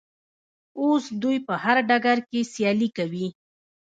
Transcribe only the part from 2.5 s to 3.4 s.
سیالي کوي.